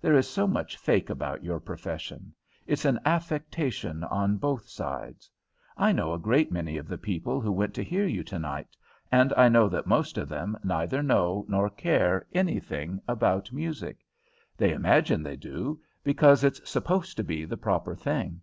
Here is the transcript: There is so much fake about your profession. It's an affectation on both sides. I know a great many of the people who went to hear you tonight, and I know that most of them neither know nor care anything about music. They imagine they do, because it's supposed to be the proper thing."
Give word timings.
There 0.00 0.14
is 0.14 0.28
so 0.30 0.46
much 0.46 0.76
fake 0.76 1.10
about 1.10 1.42
your 1.42 1.58
profession. 1.58 2.32
It's 2.64 2.84
an 2.84 3.00
affectation 3.04 4.04
on 4.04 4.36
both 4.36 4.68
sides. 4.68 5.28
I 5.76 5.90
know 5.90 6.12
a 6.12 6.18
great 6.20 6.52
many 6.52 6.76
of 6.76 6.86
the 6.86 6.96
people 6.96 7.40
who 7.40 7.50
went 7.50 7.74
to 7.74 7.82
hear 7.82 8.06
you 8.06 8.22
tonight, 8.22 8.68
and 9.10 9.32
I 9.36 9.48
know 9.48 9.68
that 9.70 9.88
most 9.88 10.16
of 10.16 10.28
them 10.28 10.56
neither 10.62 11.02
know 11.02 11.44
nor 11.48 11.68
care 11.70 12.24
anything 12.32 13.00
about 13.08 13.52
music. 13.52 14.06
They 14.56 14.72
imagine 14.72 15.24
they 15.24 15.34
do, 15.34 15.80
because 16.04 16.44
it's 16.44 16.70
supposed 16.70 17.16
to 17.16 17.24
be 17.24 17.44
the 17.44 17.56
proper 17.56 17.96
thing." 17.96 18.42